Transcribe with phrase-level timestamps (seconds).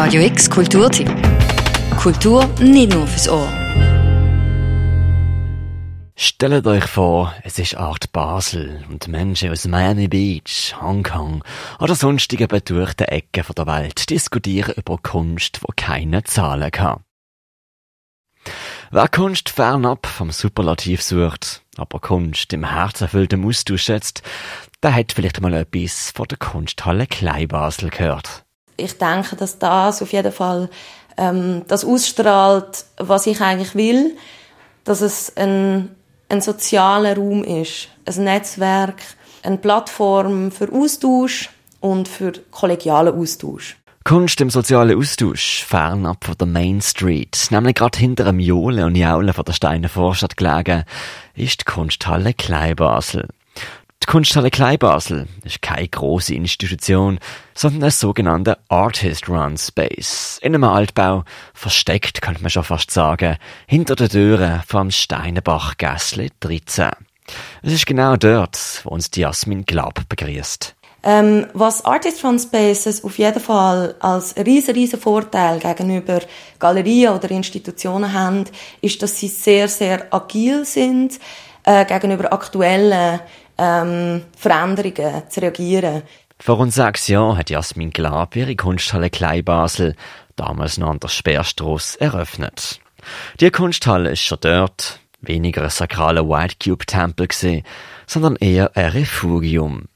[0.00, 1.10] Radio X Kulturtipp.
[1.96, 3.48] Kultur nicht nur fürs Ohr.
[6.14, 11.42] Stellt euch vor, es ist Art Basel und Menschen aus Miami Beach, Hongkong
[11.80, 17.00] oder sonstigen betuchten Ecken der Welt diskutieren über Kunst, wo keine Zahlen kann.
[18.92, 24.22] Wer Kunst fernab vom Superlativ sucht, aber Kunst im herzerfüllten Austausch schätzt,
[24.80, 28.44] der hat vielleicht mal etwas von der Kunsthalle Kleinbasel gehört.
[28.78, 30.70] Ich denke, dass das auf jeden Fall
[31.18, 34.16] ähm, das ausstrahlt, was ich eigentlich will,
[34.84, 35.90] dass es ein,
[36.28, 39.02] ein sozialer Raum ist, ein Netzwerk,
[39.42, 41.50] eine Plattform für Austausch
[41.80, 43.76] und für kollegialen Austausch.
[44.04, 48.94] Kunst im sozialen Austausch, fernab von der Main Street, nämlich gerade hinter dem Jole und
[48.94, 50.84] Jaule von der Steiner Vorstadt gelegen,
[51.34, 53.28] ist die Kunsthalle Kleinbasel.
[54.08, 57.18] Kunsthalle Kleinbasel ist keine große Institution,
[57.54, 60.38] sondern ein sogenannter Artist Run Space.
[60.40, 63.36] In einem Altbau, versteckt, könnte man schon fast sagen,
[63.66, 66.88] hinter den Türen vom Steinenbach Gässli 13.
[67.60, 70.74] Es ist genau dort, wo uns die Jasmin Glaub begrüßt.
[71.02, 76.20] Ähm, was Artist Run Spaces auf jeden Fall als riesen, riesen Vorteil gegenüber
[76.58, 78.46] Galerien oder Institutionen haben,
[78.80, 81.20] ist, dass sie sehr, sehr agil sind,
[81.64, 83.20] äh, gegenüber aktuellen
[83.58, 86.02] ähm, Veränderungen zu reagieren.
[86.40, 89.96] Vor rund sechs Jahren hat Jasmin Glab ihre Kunsthalle Kleinbasel,
[90.36, 92.80] damals noch an der Speerstrasse, eröffnet.
[93.40, 97.64] Die Kunsthalle ist schon dort weniger ein sakraler White Cube Tempel gesehen,
[98.06, 99.86] sondern eher ein Refugium.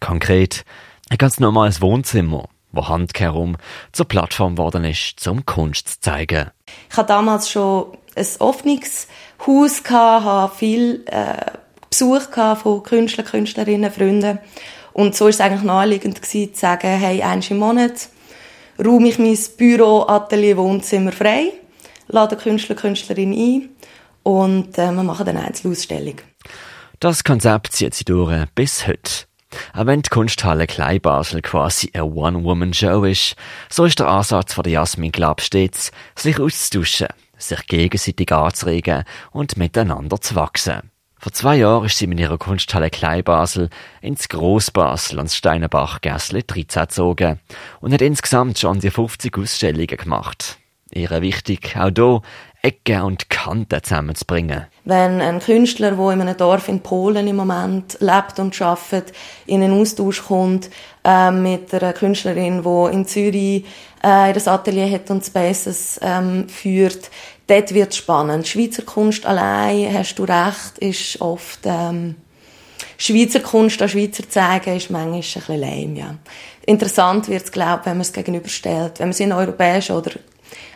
[0.00, 0.64] Konkret
[1.10, 3.56] ein ganz normales Wohnzimmer, wo handkehrum
[3.92, 6.50] zur Plattform geworden ist, zum Kunst zu zeigen.
[6.90, 11.57] Ich hatte damals schon ein Öffnungshaus, hatte viel äh,
[11.98, 14.38] Besuch von Künstlern, Künstlerinnen, Freunden.
[14.92, 18.08] Und so war es eigentlich naheliegend gewesen, zu sagen, hey, eins im Monat
[18.78, 21.52] räume ich mein Büro, Atelier, Wohnzimmer frei,
[22.06, 23.68] lade Künstler, Künstlerin ein
[24.22, 26.16] und äh, wir machen eine Einzelausstellung.
[27.00, 29.26] Das Konzept zieht sie durch bis heute.
[29.72, 33.34] Auch wenn die Kunsthalle Kleinbasel quasi eine One-Woman-Show ist,
[33.70, 39.56] so ist der Ansatz von der Jasmin Glab stets, sich auszutauschen, sich gegenseitig anzuregen und
[39.56, 40.87] miteinander zu wachsen.
[41.20, 43.70] Vor zwei Jahren ist sie mit ihrer Kunsthalle Kleinbasel
[44.00, 47.40] ins Grossbasel ans Steinenbach Gässli 13 gezogen
[47.80, 50.57] und hat insgesamt schon die 50 Ausstellungen gemacht.
[50.92, 52.22] Ihre wichtig, auch hier
[52.62, 54.66] Ecken und Kanten zusammenzubringen.
[54.84, 59.12] Wenn ein Künstler, der in einem Dorf in Polen im Moment lebt und arbeitet,
[59.46, 60.68] in einen Austausch kommt
[61.04, 63.64] äh, mit einer Künstlerin, die in Zürich
[64.02, 67.10] äh, ihr Atelier hat und Spaces ähm, führt,
[67.46, 68.48] dort wird es spannend.
[68.48, 72.16] Schweizer Kunst allein, hast du recht, ist oft ähm,
[72.96, 76.14] Schweizer Kunst an Schweizer zeigen, ist manchmal ein bisschen lame, ja.
[76.66, 80.10] Interessant wird es, glaube wenn man es gegenüberstellt, wenn man es in europäischen oder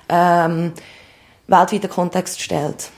[0.08, 0.72] ähm,
[1.46, 2.90] weltweiten Kontext stellt.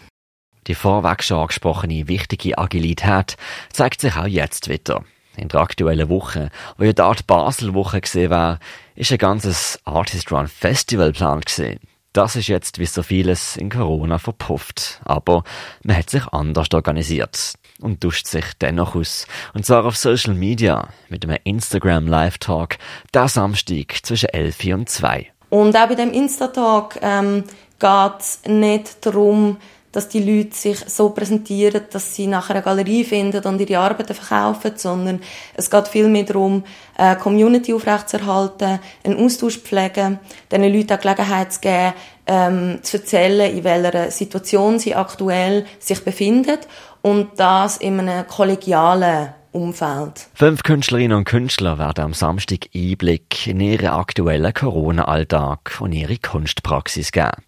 [0.67, 3.37] Die vorweg schon angesprochene wichtige Agilität
[3.73, 5.05] zeigt sich auch jetzt wieder.
[5.37, 8.61] In der aktuellen Woche, wo ja die Art Basel-Woche gesehen war,
[8.95, 11.81] ist ein ganzes Artist Run Festival geplant gesehen.
[12.12, 15.01] Das ist jetzt wie so vieles in Corona verpufft.
[15.05, 15.43] Aber
[15.83, 19.27] man hat sich anders organisiert und duscht sich dennoch aus.
[19.53, 22.77] Und zwar auf Social Media mit einem Instagram Live Talk,
[23.12, 25.34] der Samstag zwischen 11 und 2.
[25.55, 27.45] Und auch bei dem Insta-Talk ähm,
[27.79, 29.57] geht es nicht darum,
[29.93, 34.15] dass die Leute sich so präsentieren, dass sie nachher eine Galerie finden und ihre Arbeiten
[34.15, 35.21] verkaufen, sondern
[35.55, 36.65] es geht vielmehr darum,
[36.97, 40.19] eine Community aufrechtzuerhalten, einen Austausch pflegen,
[40.51, 41.93] den Leuten auch Gelegenheit zu geben,
[42.27, 46.59] ähm, zu erzählen, in welcher Situation sie aktuell sich befinden
[47.01, 50.27] und das in einem kollegialen Umfeld.
[50.35, 57.13] Fünf Künstlerinnen und Künstler werden am Samstag Einblick in ihren aktuellen Corona-Alltag und ihre Kunstpraxis
[57.13, 57.45] geben.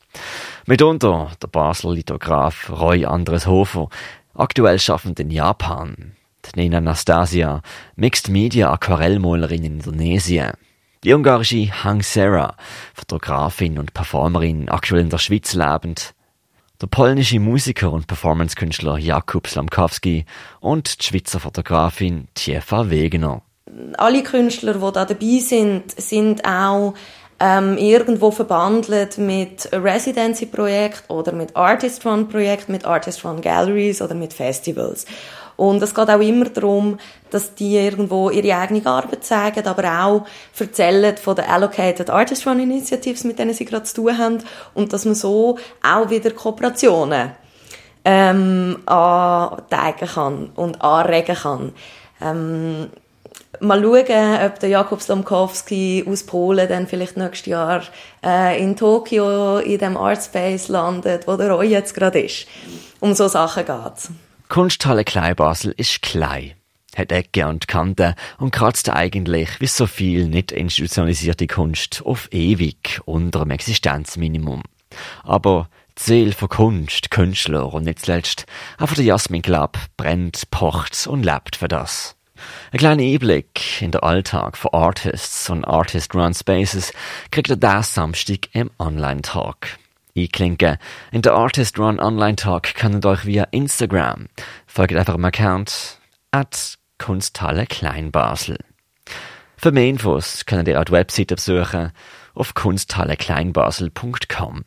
[0.67, 3.89] Mitunter der Basler Lithograf Roy Andres Hofer,
[4.35, 6.13] aktuell schaffend in Japan.
[6.55, 7.61] Nina Anastasia,
[7.97, 10.53] Mixed Media Aquarellmalerin in Indonesien.
[11.03, 12.57] Die ungarische Hang Sarah,
[12.95, 16.15] Fotografin und Performerin, aktuell in der Schweiz lebend.
[16.83, 20.27] Der polnische Musiker und Performancekünstler Jakub Slamkowski
[20.61, 23.41] und die Schweizer Fotografin Tiefa Wegener.
[23.97, 26.93] Alle Künstler, die da dabei sind, sind auch
[27.41, 35.07] ähm, irgendwo verbandelt mit Residency-Projekt oder mit Artist-Run-Projekt, mit Artist-Run-Galleries oder mit Festivals.
[35.57, 36.99] Und es geht auch immer darum,
[37.31, 40.27] dass die irgendwo ihre eigene Arbeit zeigen, aber auch
[40.59, 44.39] erzählen von den Allocated Artist Run Initiatives, mit denen sie gerade zu tun haben
[44.75, 47.33] und dass man so auch wieder Kooperationen
[48.05, 51.73] ähm, anteigen kann und anregen kann.
[52.21, 52.89] Ähm,
[53.61, 57.83] Mal schauen, ob der Jakob Slomkowski aus Polen dann vielleicht nächstes Jahr
[58.23, 62.47] äh, in Tokio in dem Artspace landet, wo der Roy jetzt gerade ist.
[63.01, 64.11] Um so Sachen geht's.
[64.49, 66.53] Kunsthalle Kleinbasel ist klein,
[66.97, 73.01] hat Ecke und Kanten und kratzt eigentlich, wie so viel nicht institutionalisierte Kunst, auf ewig
[73.05, 74.63] unter dem Existenzminimum.
[75.25, 78.47] Aber Ziel von Kunst, Künstler und nicht zuletzt
[78.79, 82.17] auch von der Jasmin Club brennt, pocht und lebt für das.
[82.71, 86.93] Ein kleiner Einblick in den Alltag von Artists und Artist-Run Spaces
[87.31, 89.79] kriegt ihr diesen Samstag im Online-Talk.
[90.17, 90.79] Einklinken
[91.13, 94.29] in den Artist Run Online Talk könnt ihr euch via Instagram.
[94.67, 95.99] Folgt einfach dem Account
[96.31, 98.59] at Kunsthalle Kleinbasel.
[99.57, 101.91] Für mehr Infos könnt ihr auch die Webseite besuchen
[102.35, 104.65] auf kunsthallekleinbasel.com.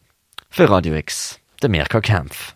[0.49, 2.55] Für Radio X, der Mirko Kempf.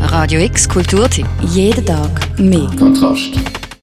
[0.00, 1.26] Radio X Kulturtipp.
[1.40, 2.70] Jeden Tag mehr.
[2.78, 3.63] Kontrast.